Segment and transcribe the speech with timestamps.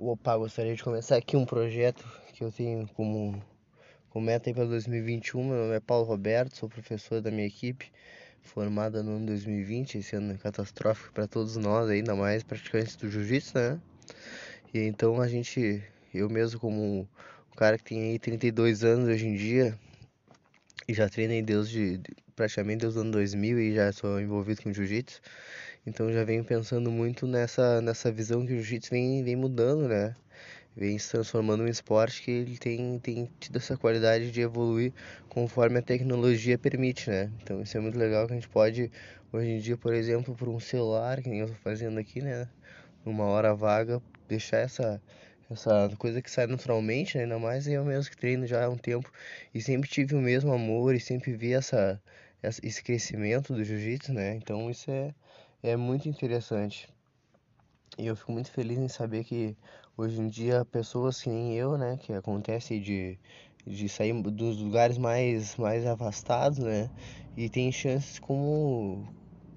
[0.00, 3.42] Opa, gostaria de começar aqui um projeto que eu tenho como,
[4.10, 5.42] como meta para 2021.
[5.42, 7.90] Meu nome é Paulo Roberto, sou professor da minha equipe,
[8.40, 9.98] formada no ano 2020.
[9.98, 13.80] Esse ano catastrófico para todos nós, ainda mais praticantes do jiu-jitsu, né?
[14.72, 15.82] E então a gente,
[16.14, 19.76] eu mesmo, como um cara que tem aí 32 anos hoje em dia,
[20.86, 22.00] e já treinei desde
[22.36, 25.20] praticamente desde o ano 2000 e já sou envolvido com jiu-jitsu.
[25.88, 30.14] Então já venho pensando muito nessa, nessa visão que o jiu-jitsu vem, vem mudando, né?
[30.76, 34.92] Vem se transformando em um esporte que ele tem, tem tido essa qualidade de evoluir
[35.30, 37.32] conforme a tecnologia permite, né?
[37.42, 38.92] Então isso é muito legal que a gente pode,
[39.32, 42.48] hoje em dia, por exemplo, por um celular, que nem eu estou fazendo aqui, né?
[43.04, 45.02] Numa hora vaga, deixar essa,
[45.50, 47.24] essa coisa que sai naturalmente, né?
[47.24, 49.10] ainda mais eu mesmo que treino já há um tempo
[49.54, 52.00] e sempre tive o mesmo amor e sempre vi essa,
[52.42, 54.34] esse crescimento do jiu-jitsu, né?
[54.34, 55.14] Então isso é
[55.62, 56.88] é muito interessante.
[57.98, 59.56] E eu fico muito feliz em saber que
[59.96, 63.18] hoje em dia pessoas que nem eu, né, que acontece de,
[63.66, 66.88] de sair dos lugares mais, mais afastados, né,
[67.36, 69.04] e tem chances como,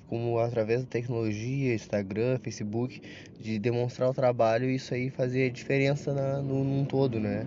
[0.08, 3.00] como através da tecnologia, Instagram, Facebook,
[3.40, 7.46] de demonstrar o trabalho e isso aí fazer diferença na, no, num todo, né.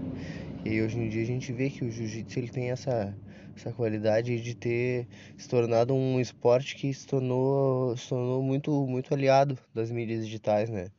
[0.64, 3.12] E hoje em dia a gente vê que o jiu-jitsu ele tem essa
[3.56, 9.14] essa qualidade de ter se tornado um esporte que se tornou, se tornou muito, muito
[9.14, 10.90] aliado das mídias digitais, né?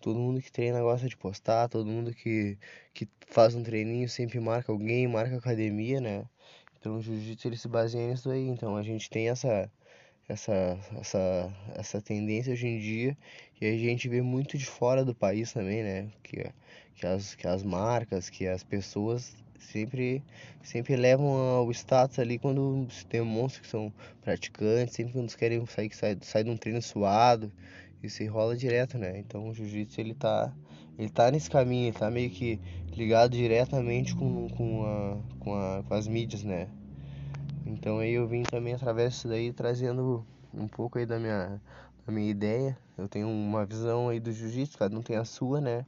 [0.00, 2.58] Todo mundo que treina gosta de postar, todo mundo que,
[2.94, 6.24] que faz um treininho sempre marca alguém, marca academia, né?
[6.78, 8.48] Então o jiu-jitsu ele se baseia nisso aí.
[8.48, 9.70] Então a gente tem essa,
[10.28, 13.18] essa, essa, essa tendência hoje em dia
[13.60, 16.10] e a gente vê muito de fora do país também, né?
[16.22, 16.50] Que,
[16.94, 20.22] que, as, que as marcas, que as pessoas sempre
[20.62, 26.18] sempre levam ao status ali quando demonstram que são praticantes, sempre quando querem sair, sair,
[26.22, 27.52] sair de um treino suado,
[28.02, 29.18] isso rola direto, né?
[29.18, 30.52] Então o jiu-jitsu ele tá,
[30.98, 32.58] ele tá nesse caminho, ele tá meio que
[32.96, 36.68] ligado diretamente com, com, a, com, a, com as mídias, né?
[37.66, 41.60] Então aí eu vim também através disso daí trazendo um pouco aí da minha,
[42.06, 42.76] da minha ideia.
[42.96, 45.86] Eu tenho uma visão aí do jiu-jitsu, cada um tem a sua, né?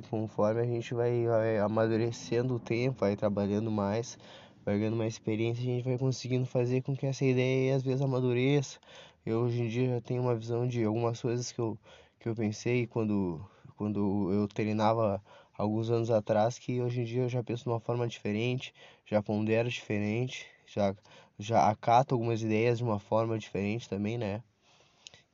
[0.00, 4.18] E conforme a gente vai, vai amadurecendo o tempo, vai trabalhando mais,
[4.64, 8.00] vai ganhando mais experiência, a gente vai conseguindo fazer com que essa ideia às vezes
[8.00, 8.78] amadureça.
[9.26, 11.78] Eu hoje em dia já tenho uma visão de algumas coisas que eu,
[12.18, 13.44] que eu pensei quando,
[13.76, 15.22] quando eu treinava
[15.52, 18.72] alguns anos atrás, que hoje em dia eu já penso de uma forma diferente,
[19.04, 20.96] já pondero diferente, já,
[21.38, 24.42] já acato algumas ideias de uma forma diferente também, né?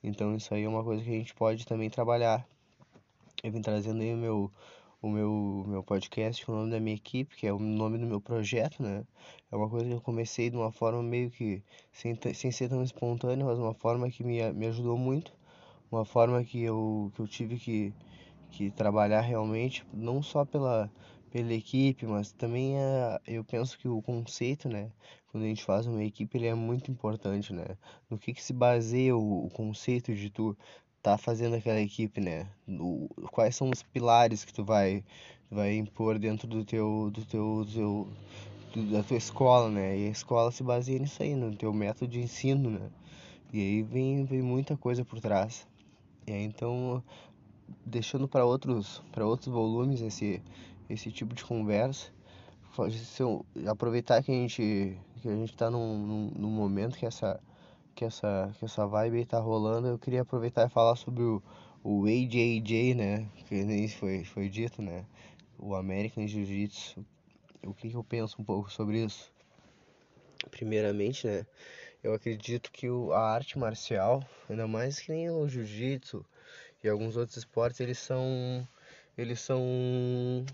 [0.03, 2.45] Então isso aí é uma coisa que a gente pode também trabalhar
[3.47, 4.53] eu vim trazendo aí o meu,
[5.01, 8.21] o meu, meu podcast o nome da minha equipe, que é o nome do meu
[8.21, 9.05] projeto, né?
[9.53, 11.63] É uma coisa que eu comecei de uma forma meio que,
[11.93, 15.33] sem, sem ser tão espontânea, mas uma forma que me, me ajudou muito,
[15.93, 17.93] uma forma que eu, que eu tive que,
[18.51, 20.91] que trabalhar realmente, não só pela,
[21.31, 24.91] pela equipe, mas também é, eu penso que o conceito, né?
[25.31, 27.77] Quando a gente faz uma equipe, ele é muito importante, né?
[28.11, 30.57] No que, que se baseia o, o conceito de tu
[31.07, 32.49] tá fazendo aquela equipe, né?
[32.67, 35.05] Do, quais são os pilares que tu vai
[35.49, 38.09] vai impor dentro do teu do teu, do teu
[38.75, 39.97] do, da tua escola, né?
[39.97, 42.91] E a escola se baseia nisso aí, no teu método de ensino, né?
[43.53, 45.65] E aí vem, vem muita coisa por trás.
[46.27, 47.01] E aí, então,
[47.85, 50.43] deixando para outros para outros volumes esse
[50.91, 52.11] esse tipo de conversa,
[53.71, 57.41] aproveitar que a gente que a gente está num, num, num momento que essa
[57.97, 61.43] que essa, que essa vibe tá rolando, eu queria aproveitar e falar sobre o,
[61.83, 63.27] o AJJ, né?
[63.47, 65.07] Que nem foi, foi dito, né?
[65.59, 67.05] O American Jiu-Jitsu.
[67.65, 69.33] O que, que eu penso um pouco sobre isso?
[70.51, 71.47] Primeiramente, né?
[72.05, 76.25] Eu acredito que o, a arte marcial, ainda mais que nem o jiu-jitsu
[76.85, 78.69] e alguns outros esportes, eles são
[79.17, 80.45] eles são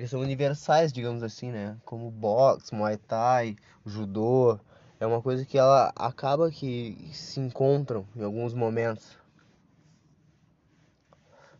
[0.00, 1.76] eles são universais, digamos assim, né?
[1.84, 4.58] Como boxe, muay thai, judô,
[4.98, 9.18] é uma coisa que ela acaba que se encontram em alguns momentos.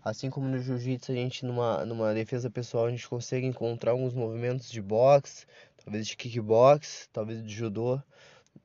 [0.03, 4.15] Assim como no jiu-jitsu a gente numa, numa defesa pessoal a gente consegue encontrar alguns
[4.15, 5.45] movimentos de boxe,
[5.85, 8.01] talvez de kickbox, talvez de judô.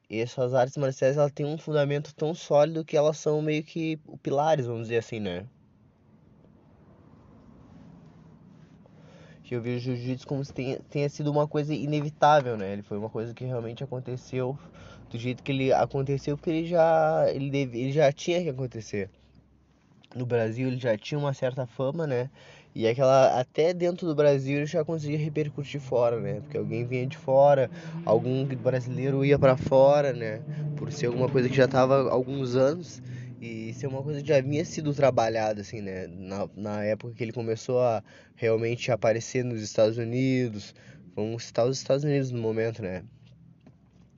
[0.09, 3.97] E essas artes marciais elas têm um fundamento tão sólido que elas são meio que
[4.23, 5.45] pilares, vamos dizer assim, né?
[9.45, 12.73] Que eu vejo o jiu-jitsu como se tenha, tenha sido uma coisa inevitável, né?
[12.73, 14.57] Ele foi uma coisa que realmente aconteceu
[15.09, 19.09] do jeito que ele aconteceu, porque ele já, ele, deve, ele já tinha que acontecer.
[20.15, 22.29] No Brasil ele já tinha uma certa fama, né?
[22.73, 26.41] E aquela até dentro do Brasil ele já conseguia repercutir fora, né?
[26.41, 27.69] Porque alguém vinha de fora,
[28.03, 30.43] algum brasileiro ia para fora, né?
[30.75, 33.01] Por ser alguma coisa que já tava há alguns anos
[33.45, 36.07] E isso é uma coisa que já vinha sido trabalhada, assim, né?
[36.07, 38.03] Na, na época que ele começou a
[38.35, 40.73] realmente aparecer nos Estados Unidos.
[41.15, 43.03] Vamos citar os Estados Unidos no momento, né?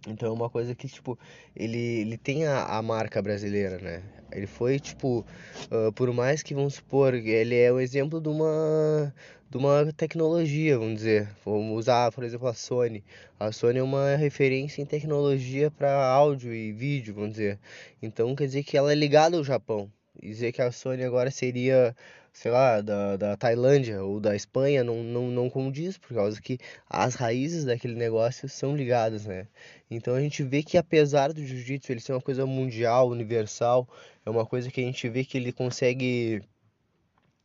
[0.08, 1.20] Então é uma coisa que, tipo,
[1.56, 4.04] ele, ele tem a, a marca brasileira, né?
[4.32, 5.26] Ele foi, tipo,
[5.72, 9.14] uh, por mais que, vamos supor, ele é o exemplo de uma,
[9.50, 11.30] de uma tecnologia, vamos dizer.
[11.46, 13.04] Vamos usar, por exemplo, a Sony.
[13.40, 17.60] A Sony é uma referência em tecnologia para áudio e vídeo, vamos dizer.
[18.02, 19.92] Então quer dizer que ela é ligada ao Japão.
[20.22, 21.96] Dizer que a Sony agora seria
[22.38, 26.60] sei lá, da, da Tailândia ou da Espanha não, não, não condiz, por causa que
[26.88, 29.48] as raízes daquele negócio são ligadas, né?
[29.90, 33.90] Então a gente vê que apesar do jiu-jitsu ele ser uma coisa mundial, universal,
[34.24, 36.44] é uma coisa que a gente vê que ele consegue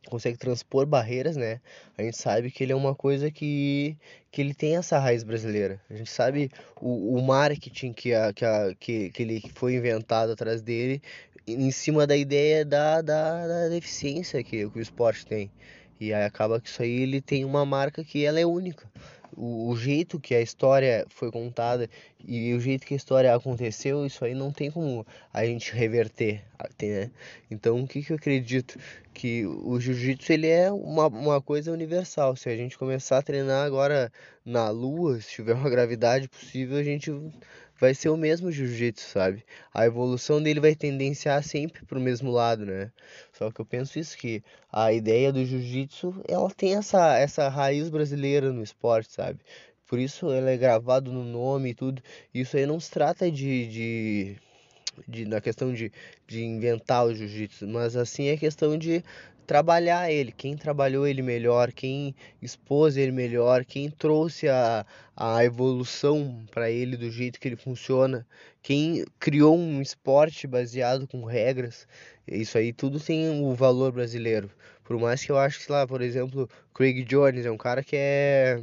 [0.07, 1.59] consegue transpor barreiras, né?
[1.97, 3.97] A gente sabe que ele é uma coisa que,
[4.31, 5.81] que ele tem essa raiz brasileira.
[5.89, 10.31] A gente sabe o, o marketing que, a, que, a, que, que ele foi inventado
[10.31, 11.01] atrás dele
[11.47, 15.51] em cima da ideia da, da, da deficiência que, que o esporte tem.
[15.99, 18.89] E aí acaba que isso aí ele tem uma marca que ela é única.
[19.35, 21.89] O, o, jeito que a história foi contada
[22.23, 26.43] e o jeito que a história aconteceu, isso aí não tem como a gente reverter,
[26.81, 27.11] né?
[27.49, 28.79] Então, o que, que eu acredito?
[29.13, 32.35] Que o jiu-jitsu ele é uma, uma coisa universal.
[32.35, 34.11] Se a gente começar a treinar agora
[34.45, 37.11] na lua, se tiver uma gravidade possível, a gente
[37.79, 39.43] vai ser o mesmo jiu-jitsu, sabe?
[39.73, 42.91] A evolução dele vai tendenciar sempre pro mesmo lado, né?
[43.33, 47.89] Só que eu penso isso que a ideia do jiu-jitsu, ela tem essa essa raiz
[47.89, 49.39] brasileira no esporte, sabe?
[49.87, 52.01] Por isso ela é gravado no nome e tudo.
[52.33, 54.37] Isso aí não se trata de, de
[55.07, 55.91] de, na questão de,
[56.27, 59.03] de inventar o jiu-jitsu, mas assim é questão de
[59.45, 64.85] trabalhar ele, quem trabalhou ele melhor, quem expôs ele melhor, quem trouxe a,
[65.15, 68.25] a evolução para ele do jeito que ele funciona,
[68.61, 71.87] quem criou um esporte baseado com regras,
[72.27, 74.49] isso aí tudo tem o valor brasileiro.
[74.83, 77.95] Por mais que eu acho que, lá, por exemplo, Craig Jones é um cara que
[77.95, 78.61] é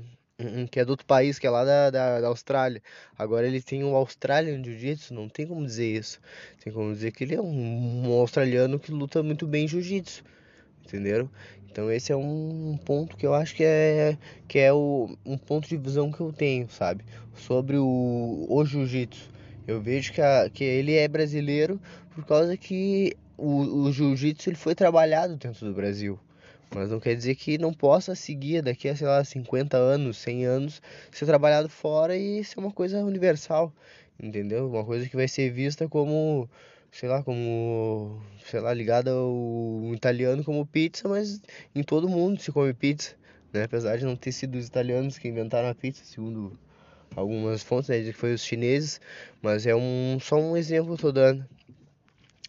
[0.71, 2.83] que é do outro país, que é lá da, da, da Austrália.
[3.19, 6.19] Agora ele tem o Australian Jiu-Jitsu, não tem como dizer isso.
[6.65, 10.25] Tem como dizer que ele é um, um australiano que luta muito bem Jiu-Jitsu
[10.97, 11.31] entenderam?
[11.71, 14.17] Então esse é um ponto que eu acho que é
[14.49, 17.05] que é o, um ponto de visão que eu tenho, sabe?
[17.35, 19.31] Sobre o, o jiu-jitsu.
[19.67, 21.81] Eu vejo que, a, que ele é brasileiro
[22.13, 26.19] por causa que o, o jiu-jitsu ele foi trabalhado dentro do Brasil.
[26.75, 30.45] Mas não quer dizer que não possa seguir daqui a, sei lá, 50 anos, 100
[30.45, 33.73] anos, ser trabalhado fora e ser uma coisa universal,
[34.23, 34.69] entendeu?
[34.69, 36.49] Uma coisa que vai ser vista como
[36.93, 41.41] sei lá, como, sei lá, ligada ao italiano como pizza, mas
[41.75, 43.15] em todo mundo se come pizza,
[43.53, 43.65] né?
[43.65, 46.59] Apesar de não ter sido os italianos que inventaram a pizza, segundo
[47.17, 49.01] algumas fontes, né, que foi os chineses,
[49.43, 51.47] mas é um só um exemplo que eu tô dando.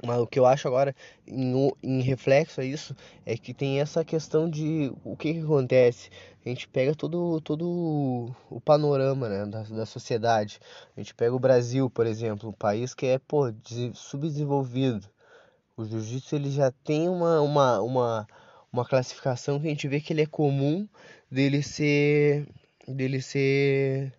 [0.03, 0.95] Mas o que eu acho agora,
[1.27, 2.95] em, em reflexo a isso,
[3.25, 6.09] é que tem essa questão de o que, que acontece.
[6.43, 10.59] A gente pega todo, todo o panorama né, da, da sociedade.
[10.97, 13.53] A gente pega o Brasil, por exemplo, um país que é pô,
[13.93, 15.07] subdesenvolvido.
[15.77, 18.27] O jiu-jitsu ele já tem uma, uma, uma,
[18.73, 20.87] uma classificação que a gente vê que ele é comum
[21.29, 22.47] dele ser.
[22.87, 24.11] dele ser.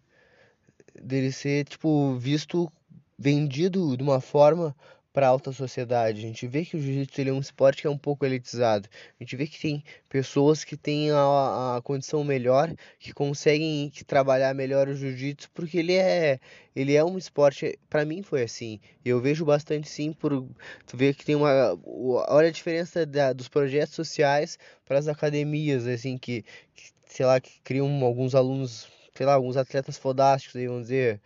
[0.95, 2.71] dele ser, tipo, visto
[3.19, 4.75] vendido de uma forma
[5.13, 6.19] para alta sociedade.
[6.19, 8.89] A gente vê que o jiu-jitsu é um esporte que é um pouco elitizado.
[9.21, 14.05] A gente vê que tem pessoas que têm a, a condição melhor, que conseguem que
[14.05, 16.41] trabalhar melhor o jiu-jitsu, porque ele é
[16.75, 18.81] ele é um esporte, para mim foi assim.
[19.05, 20.33] Eu vejo bastante sim por
[20.87, 25.87] tu vê que tem uma olha a diferença da, dos projetos sociais para as academias
[25.87, 26.43] assim que,
[26.75, 31.21] que sei lá que criam alguns alunos, sei lá, alguns atletas fodásticos, aí, vamos dizer,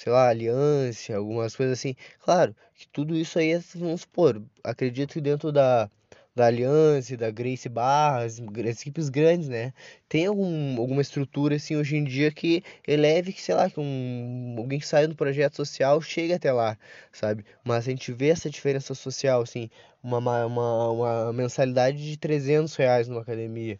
[0.00, 1.94] sei lá, aliança, algumas coisas assim.
[2.20, 5.90] Claro que tudo isso aí, é, vamos supor, acredito que dentro da,
[6.34, 9.74] da Aliança, da Grace Barras, as equipes grandes, né?
[10.08, 14.54] Tem algum, alguma estrutura assim hoje em dia que eleve que, sei lá, que um,
[14.56, 16.78] alguém que saiu do projeto social chegue até lá,
[17.12, 17.44] sabe?
[17.62, 19.68] Mas a gente vê essa diferença social, assim,
[20.02, 23.78] uma, uma, uma mensalidade de 300 reais numa academia.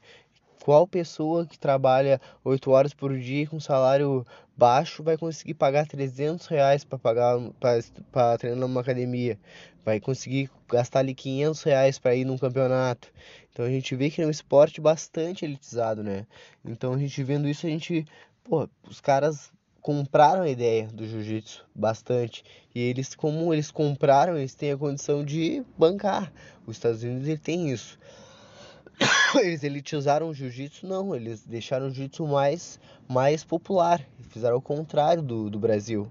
[0.62, 4.26] Qual pessoa que trabalha 8 horas por dia com salário
[4.57, 7.38] baixo vai conseguir pagar 300 reais para pagar
[8.12, 9.38] para treinar numa academia?
[9.85, 13.09] Vai conseguir gastar ali 500 reais para ir num campeonato.
[13.50, 16.26] Então a gente vê que é um esporte bastante elitizado, né?
[16.64, 18.05] Então a gente vendo isso, a gente,
[18.45, 19.50] pô, os caras
[19.81, 22.45] compraram a ideia do jiu-jitsu bastante.
[22.75, 26.31] E eles, como eles compraram, eles têm a condição de bancar.
[26.67, 27.99] Os Estados Unidos ele tem isso.
[29.42, 32.78] eles elitizaram o jiu-jitsu, não, eles deixaram o jiu-jitsu mais,
[33.09, 36.09] mais popular, fizeram o contrário do, do Brasil.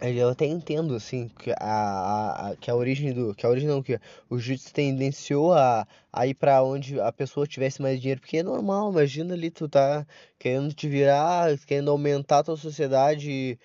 [0.00, 3.82] eu até entendo assim que a, a, que a origem do que a origem não
[3.82, 3.98] que
[4.28, 8.42] o jiu-jitsu tendenciou a, a ir para onde a pessoa tivesse mais dinheiro porque é
[8.42, 10.06] normal imagina ali tu tá
[10.38, 13.58] querendo te virar querendo aumentar a tua sociedade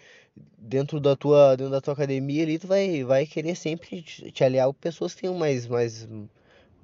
[0.57, 4.43] dentro da tua dentro da tua academia ali tu vai vai querer sempre te, te
[4.43, 6.05] aliar com pessoas que tenham mais mais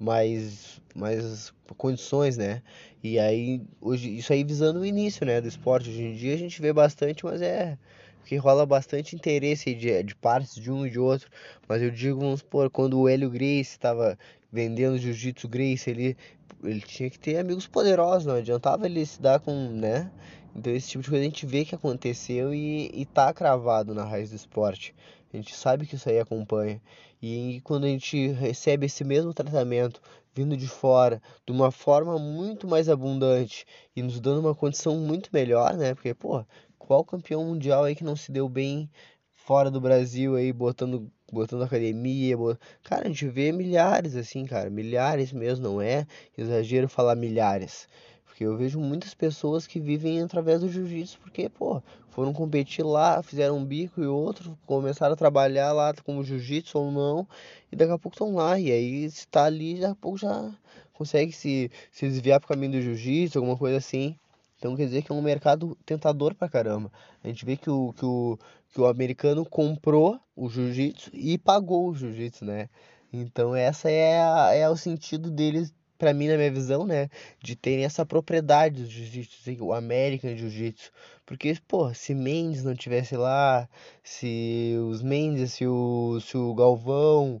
[0.02, 2.62] mais mais condições né
[3.02, 6.38] e aí hoje isso aí visando o início né do esporte hoje em dia a
[6.38, 7.78] gente vê bastante mas é
[8.22, 11.28] porque rola bastante interesse de, de partes de um e de outro.
[11.68, 14.16] Mas eu digo, vamos supor, quando o Hélio Grace estava
[14.50, 16.16] vendendo Jiu-Jitsu Grace, ele,
[16.62, 20.10] ele tinha que ter amigos poderosos, não adiantava ele se dar com, né?
[20.54, 24.04] Então esse tipo de coisa a gente vê que aconteceu e, e tá cravado na
[24.04, 24.94] raiz do esporte.
[25.32, 26.80] A gente sabe que isso aí acompanha.
[27.22, 30.02] E quando a gente recebe esse mesmo tratamento
[30.34, 33.64] vindo de fora, de uma forma muito mais abundante
[33.94, 35.94] e nos dando uma condição muito melhor, né?
[35.94, 36.44] Porque, pô,
[36.78, 38.90] qual campeão mundial aí que não se deu bem
[39.34, 42.58] fora do Brasil aí, botando, botando academia, bot...
[42.82, 47.86] cara, a gente vê milhares assim, cara, milhares mesmo, não é exagero falar milhares.
[48.32, 53.22] Porque eu vejo muitas pessoas que vivem através do jiu-jitsu, porque, pô, foram competir lá,
[53.22, 57.28] fizeram um bico e outro, começaram a trabalhar lá como jiu-jitsu ou não,
[57.70, 58.58] e daqui a pouco estão lá.
[58.58, 60.50] E aí, se tá ali, daqui a pouco já
[60.94, 64.16] consegue se, se desviar pro caminho do jiu-jitsu, alguma coisa assim.
[64.56, 66.90] Então quer dizer que é um mercado tentador pra caramba.
[67.22, 68.38] A gente vê que o, que o,
[68.72, 72.70] que o americano comprou o jiu-jitsu e pagou o jiu-jitsu, né?
[73.12, 77.08] Então essa é, a, é o sentido deles, para mim, na minha visão, né?
[77.40, 80.90] De terem essa propriedade do jiu-jitsu, assim, o American Jiu-Jitsu.
[81.24, 83.68] Porque, pô, se Mendes não tivesse lá,
[84.02, 87.40] se os Mendes, se o, se o Galvão...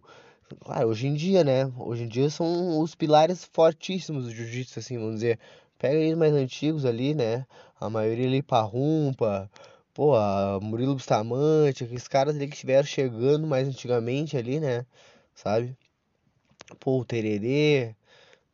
[0.60, 1.72] Claro, hoje em dia, né?
[1.76, 5.40] Hoje em dia são os pilares fortíssimos do jiu-jitsu, assim, vamos dizer.
[5.76, 7.44] Pega eles mais antigos ali, né?
[7.80, 9.50] A maioria ali Parrumpa,
[9.92, 10.12] pô,
[10.60, 14.86] Murilo Bustamante, aqueles caras ali que estiveram chegando mais antigamente ali, né?
[15.34, 15.76] Sabe?
[16.78, 17.96] Pô, o Tererê,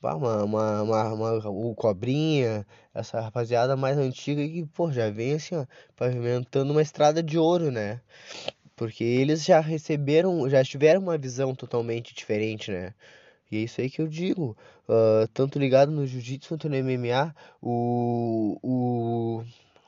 [0.03, 5.57] uma, uma, uma, uma, o Cobrinha, essa rapaziada mais antiga que, pô, já vem assim,
[5.57, 8.01] ó, pavimentando uma estrada de ouro, né?
[8.77, 12.95] Porque eles já receberam, já tiveram uma visão totalmente diferente, né?
[13.51, 14.57] E é isso aí que eu digo.
[14.89, 19.45] Uh, tanto ligado no jiu-jitsu quanto no MMA, o, o,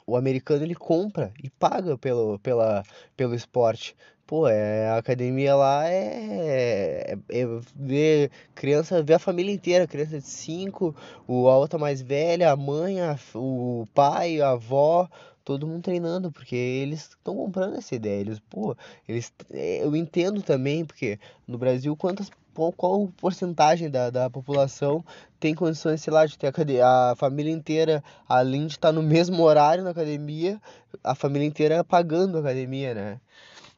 [0.07, 2.83] o americano ele compra e paga pelo, pela,
[3.17, 3.95] pelo esporte.
[4.31, 10.21] Pô, é, a academia lá é, é, é ver criança, ver a família inteira, criança
[10.21, 10.95] de 5,
[11.27, 15.09] o, a outra mais velha, a mãe, a, o pai, a avó,
[15.45, 18.21] todo mundo treinando, porque eles estão comprando essa ideia.
[18.21, 18.77] Eles, pô,
[19.09, 25.05] eles, é, eu entendo também, porque no Brasil quantas qual, qual porcentagem da, da população
[25.41, 29.43] tem condições, sei lá, de ter a, a família inteira, além de estar no mesmo
[29.43, 30.61] horário na academia,
[31.03, 33.21] a família inteira pagando a academia, né?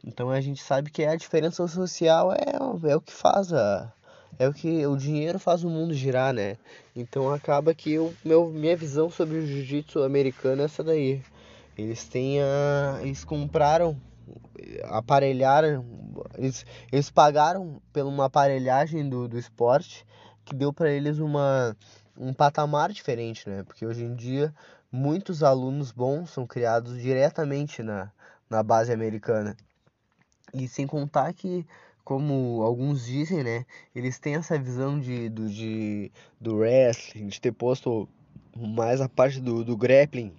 [0.04, 3.92] Então a gente sabe que a diferença social é, é o que faz a,
[4.38, 6.56] é o que o dinheiro faz o mundo girar, né?
[6.94, 11.22] Então acaba que eu, meu, minha visão sobre o jiu-jitsu americano é essa daí.
[11.78, 13.96] Eles têm a, eles compraram
[14.84, 15.84] aparelharam,
[16.36, 20.06] eles, eles pagaram por uma aparelhagem do, do esporte
[20.44, 21.76] que deu para eles uma,
[22.16, 23.62] um patamar diferente, né?
[23.62, 24.52] Porque hoje em dia
[24.90, 28.10] muitos alunos bons são criados diretamente na,
[28.48, 29.56] na base americana.
[30.52, 31.66] E sem contar que,
[32.04, 33.64] como alguns dizem, né?
[33.94, 38.08] Eles têm essa visão de, do, de, do wrestling, de ter posto
[38.56, 40.32] mais a parte do, do grappling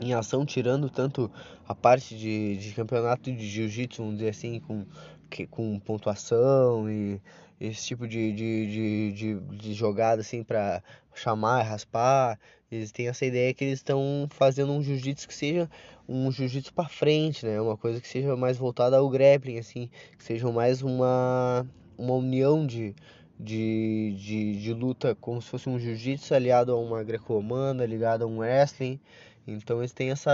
[0.00, 1.30] em ação, tirando tanto
[1.66, 4.84] a parte de, de campeonato de jiu-jitsu, vamos dizer assim, com,
[5.30, 7.20] que, com pontuação e
[7.60, 10.82] esse tipo de, de, de, de, de jogada assim para
[11.14, 12.38] chamar, raspar.
[12.70, 15.70] Eles têm essa ideia que eles estão fazendo um jiu-jitsu que seja
[16.08, 17.60] um jiu-jitsu para frente, né?
[17.60, 21.66] Uma coisa que seja mais voltada ao grappling, assim, que seja mais uma,
[21.96, 22.94] uma união de,
[23.38, 28.26] de, de, de luta como se fosse um jiu-jitsu aliado a uma greco-romana, ligado a
[28.26, 29.00] um wrestling.
[29.46, 30.30] Então eles têm essa,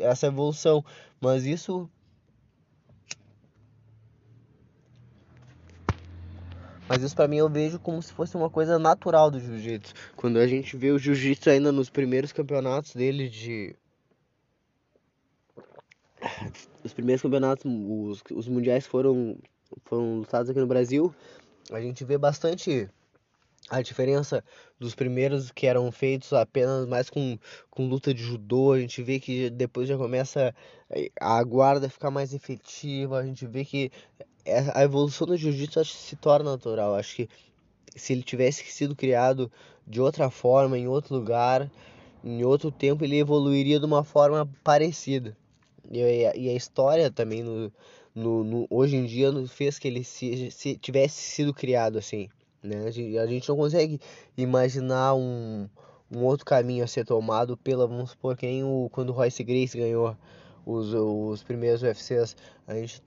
[0.00, 0.84] essa evolução.
[1.20, 1.88] Mas isso.
[6.88, 9.92] Mas isso para mim eu vejo como se fosse uma coisa natural do jiu-jitsu.
[10.16, 13.76] Quando a gente vê o jiu-jitsu ainda nos primeiros campeonatos dele de.
[16.84, 19.36] Os primeiros campeonatos, os, os mundiais foram,
[19.84, 21.14] foram lutados aqui no Brasil.
[21.70, 22.88] A gente vê bastante
[23.68, 24.42] a diferença
[24.78, 27.38] dos primeiros que eram feitos apenas mais com,
[27.70, 30.54] com luta de judô, a gente vê que depois já começa
[31.20, 33.90] a guarda ficar mais efetiva, a gente vê que
[34.72, 36.94] a evolução do jiu-jitsu se torna natural.
[36.94, 37.28] Acho que
[37.94, 39.50] se ele tivesse sido criado
[39.86, 41.70] de outra forma, em outro lugar,
[42.24, 45.36] em outro tempo, ele evoluiria de uma forma parecida.
[45.90, 47.72] E, e a história também no,
[48.14, 52.28] no, no, hoje em dia fez que ele se, se tivesse sido criado assim.
[52.62, 52.86] Né?
[52.86, 54.00] A gente, a gente não consegue
[54.36, 55.68] imaginar um,
[56.10, 59.78] um outro caminho a ser tomado pela, vamos supor, quem o, quando o Royce Grace
[59.78, 60.16] ganhou
[60.68, 62.36] os, os primeiros UFCs.
[62.66, 63.02] A gente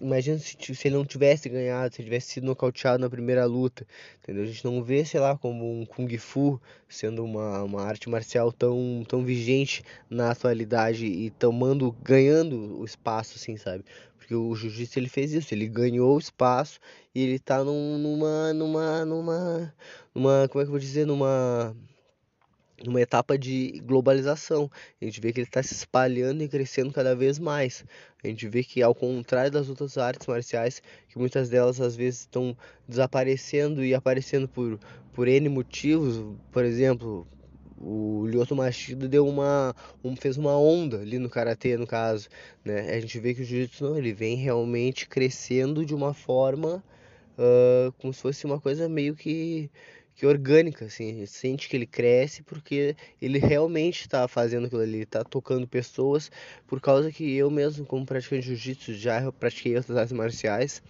[0.00, 3.86] imagina se, se ele não tivesse ganhado, se ele tivesse sido nocauteado na primeira luta,
[4.22, 4.44] entendeu?
[4.44, 6.58] A gente não vê, sei lá, como um Kung Fu
[6.88, 13.34] sendo uma, uma arte marcial tão, tão vigente na atualidade e tomando, ganhando o espaço,
[13.36, 13.84] assim, sabe?
[14.16, 16.80] Porque o jiu-jitsu ele fez isso, ele ganhou espaço
[17.14, 19.74] e ele tá num, numa, numa, numa,
[20.14, 21.76] numa, como é que eu vou dizer, numa
[22.82, 24.70] numa etapa de globalização.
[25.00, 27.84] A gente vê que ele está se espalhando e crescendo cada vez mais.
[28.22, 32.20] A gente vê que, ao contrário das outras artes marciais, que muitas delas às vezes
[32.20, 32.56] estão
[32.88, 34.78] desaparecendo e aparecendo por,
[35.12, 37.26] por N motivos, por exemplo,
[37.78, 42.28] o Lyoto Machida deu uma um, fez uma onda ali no karatê no caso
[42.64, 46.82] né a gente vê que o jiu-jitsu ele vem realmente crescendo de uma forma
[47.38, 49.70] uh, como se fosse uma coisa meio que
[50.14, 54.82] que orgânica, assim, a gente sente que ele cresce porque ele realmente está fazendo aquilo
[54.82, 56.30] ali, está tocando pessoas,
[56.66, 60.82] por causa que eu mesmo, como praticante de jiu-jitsu, já pratiquei outras artes marciais,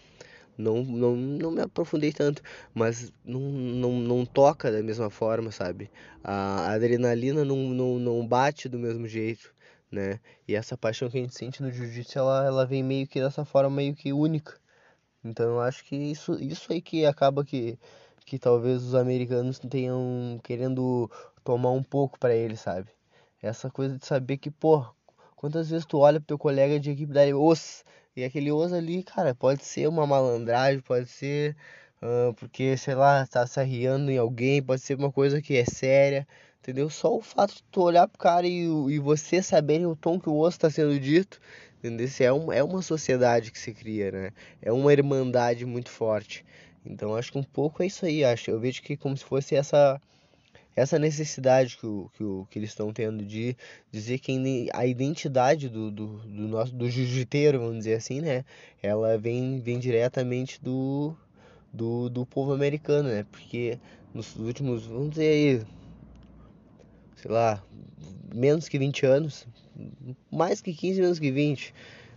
[0.56, 5.90] não, não, não me aprofundei tanto, mas não, não, não toca da mesma forma, sabe?
[6.22, 9.52] A adrenalina não, não, não bate do mesmo jeito,
[9.90, 10.20] né?
[10.46, 13.44] E essa paixão que a gente sente no jiu-jitsu, ela, ela vem meio que dessa
[13.44, 14.58] forma meio que única.
[15.24, 17.78] Então eu acho que isso, isso aí que acaba que
[18.24, 21.10] que talvez os americanos tenham querendo
[21.44, 22.88] tomar um pouco para eles, sabe?
[23.42, 24.84] Essa coisa de saber que, pô,
[25.36, 27.84] quantas vezes tu olha pro teu colega de equipe da os
[28.16, 31.56] e aquele os ali, cara, pode ser uma malandragem, pode ser
[32.02, 35.64] uh, porque, sei lá, tá se arriando em alguém, pode ser uma coisa que é
[35.64, 36.26] séria,
[36.60, 36.88] entendeu?
[36.88, 40.28] Só o fato de tu olhar pro cara e, e você saberem o tom que
[40.28, 41.40] o osso tá sendo dito,
[41.78, 42.08] entendeu?
[42.20, 44.30] É, um, é uma sociedade que se cria, né?
[44.62, 46.44] É uma irmandade muito forte.
[46.84, 48.50] Então acho que um pouco é isso aí, acho.
[48.50, 50.00] Eu vejo que como se fosse essa
[50.76, 53.56] essa necessidade que, o, que, o, que eles estão tendo de
[53.92, 58.44] dizer que a identidade do, do, do nosso do jiu-jiteiro, vamos dizer assim, né?
[58.82, 61.14] Ela vem, vem diretamente do,
[61.72, 63.24] do, do povo americano, né?
[63.30, 63.78] Porque
[64.12, 65.62] nos últimos, vamos dizer aí,
[67.16, 67.62] sei lá,
[68.34, 69.46] menos que 20 anos,
[70.30, 71.72] mais que 15, menos que 20,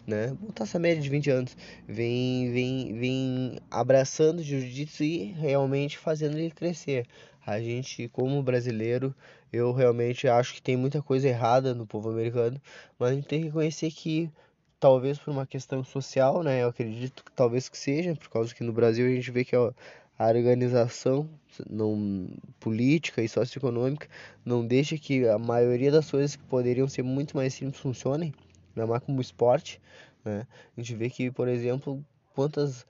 [0.07, 0.33] né?
[0.39, 6.37] Botar essa média de 20 anos, vem, vem, vem abraçando o jiu-jitsu e realmente fazendo
[6.37, 7.05] ele crescer.
[7.45, 9.13] A gente, como brasileiro,
[9.51, 12.61] eu realmente acho que tem muita coisa errada no povo americano,
[12.97, 14.31] mas a gente tem que reconhecer que
[14.79, 16.63] talvez por uma questão social, né?
[16.63, 19.55] Eu acredito que talvez que seja, por causa que no Brasil a gente vê que
[19.55, 19.73] a
[20.19, 21.29] organização
[21.69, 24.07] não política e socioeconômica
[24.45, 28.33] não deixa que a maioria das coisas que poderiam ser muito mais simples funcionem
[28.79, 29.81] ainda mais como esporte,
[30.23, 30.45] né?
[30.75, 32.85] A gente vê que, por exemplo, quantas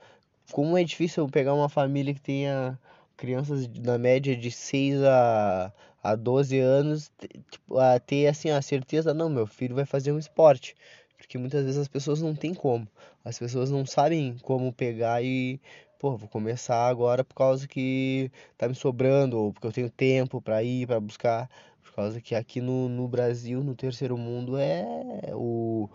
[0.51, 2.79] como é difícil pegar uma família que tenha
[3.15, 7.11] crianças na média de 6 a, a 12 anos,
[7.51, 10.75] tipo, a ter assim a certeza, não, meu filho vai fazer um esporte.
[11.17, 12.87] Porque muitas vezes as pessoas não têm como.
[13.25, 15.59] As pessoas não sabem como pegar e,
[15.99, 20.41] pô, vou começar agora por causa que tá me sobrando, ou porque eu tenho tempo
[20.41, 21.49] para ir, para buscar
[21.97, 24.85] causa que aqui no, no Brasil, no terceiro mundo, é
[25.33, 25.89] o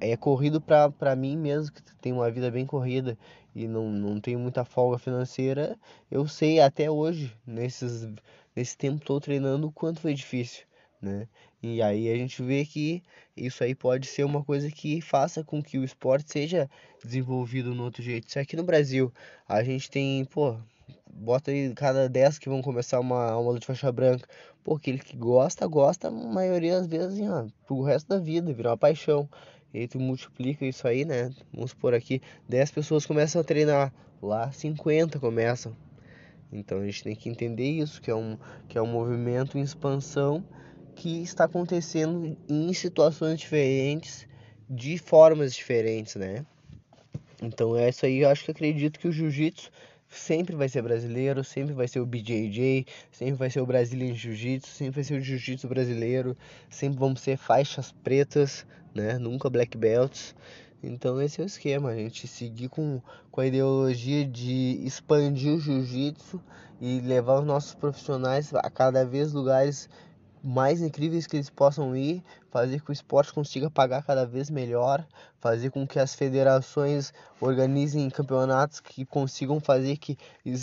[0.00, 3.16] é corrido pra mim mesmo, que tem uma vida bem corrida
[3.54, 5.78] e não, não tenho muita folga financeira.
[6.10, 8.08] Eu sei até hoje, nesses,
[8.54, 10.64] nesse tempo todo treinando, o quanto foi difícil,
[11.00, 11.28] né?
[11.62, 13.02] E aí a gente vê que
[13.36, 16.68] isso aí pode ser uma coisa que faça com que o esporte seja
[17.02, 18.28] desenvolvido no outro jeito.
[18.28, 19.12] Isso aqui no Brasil,
[19.48, 20.56] a gente tem, pô,
[21.18, 24.28] bota aí cada 10 que vão começar uma, uma luta de faixa branca.
[24.62, 28.52] Pô, aquele que gosta, gosta, a maioria das vezes, assim, ó, pro resto da vida,
[28.52, 29.28] virar uma paixão.
[29.72, 31.30] E aí tu multiplica isso aí, né?
[31.52, 35.76] Vamos por aqui, 10 pessoas começam a treinar, lá 50 começam.
[36.52, 39.62] Então a gente tem que entender isso, que é um, que é um movimento em
[39.62, 40.44] expansão
[40.94, 44.26] que está acontecendo em situações diferentes,
[44.68, 46.44] de formas diferentes, né?
[47.42, 49.70] Então é isso aí, eu acho que acredito que o jiu-jitsu
[50.08, 54.68] sempre vai ser brasileiro, sempre vai ser o BJJ, sempre vai ser o Brazilian Jiu-Jitsu,
[54.68, 56.36] sempre vai ser o Jiu-Jitsu brasileiro,
[56.70, 59.18] sempre vamos ser faixas pretas, né?
[59.18, 60.34] Nunca black belts.
[60.82, 65.58] Então esse é o esquema, a gente seguir com, com a ideologia de expandir o
[65.58, 66.40] jiu-jitsu
[66.80, 69.88] e levar os nossos profissionais a cada vez lugares
[70.46, 75.04] mais incríveis que eles possam ir, fazer que o esporte consiga pagar cada vez melhor,
[75.40, 80.16] fazer com que as federações organizem campeonatos que consigam fazer que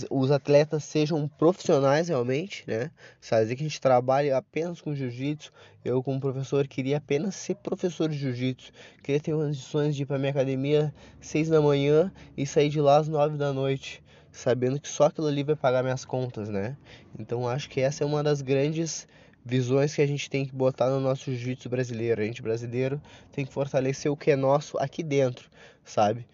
[0.09, 2.91] os atletas sejam profissionais realmente, né?
[3.19, 5.51] Fazer que a gente trabalhe apenas com jiu-jitsu.
[5.83, 8.71] Eu, como professor, queria apenas ser professor de jiu-jitsu.
[9.03, 12.99] Queria ter condições de ir para minha academia seis da manhã e sair de lá
[12.99, 16.75] às nove da noite sabendo que só aquilo ali vai pagar minhas contas, né?
[17.19, 19.07] Então acho que essa é uma das grandes
[19.45, 22.21] visões que a gente tem que botar no nosso jiu-jitsu brasileiro.
[22.21, 23.01] A gente brasileiro
[23.31, 25.49] tem que fortalecer o que é nosso aqui dentro,
[25.83, 26.25] sabe?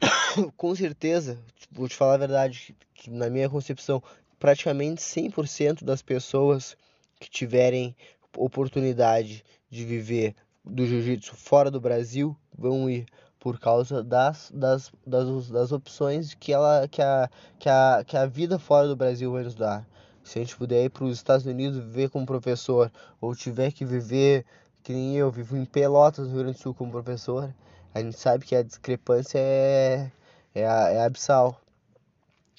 [0.56, 1.38] Com certeza,
[1.70, 4.02] vou te falar a verdade, que na minha concepção,
[4.38, 6.76] praticamente 100% das pessoas
[7.18, 7.94] que tiverem
[8.36, 13.06] oportunidade de viver do jiu-jitsu fora do Brasil vão ir
[13.38, 18.24] por causa das, das, das, das opções que, ela, que, a, que, a, que a
[18.24, 19.84] vida fora do Brasil vai nos dar.
[20.32, 22.90] Se a gente puder ir para os Estados Unidos viver como professor,
[23.20, 24.46] ou tiver que viver,
[24.82, 27.54] que nem eu, vivo em Pelotas, no Rio Grande do Sul, como professor,
[27.92, 30.10] a gente sabe que a discrepância é,
[30.54, 31.60] é, é abissal,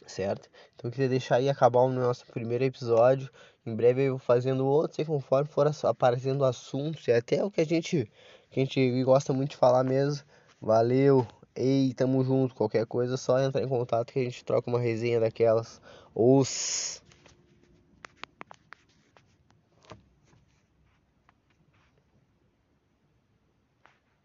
[0.06, 0.48] certo?
[0.76, 3.28] Então eu queria deixar aí acabar o nosso primeiro episódio.
[3.66, 7.62] Em breve eu vou fazendo outros e conforme for aparecendo assuntos, e até o que
[7.62, 8.08] a gente,
[8.52, 10.24] que a gente gosta muito de falar mesmo.
[10.62, 11.26] Valeu!
[11.56, 12.54] Ei, tamo junto.
[12.54, 15.82] Qualquer coisa, é só entrar em contato que a gente troca uma resenha daquelas.
[16.16, 17.03] Os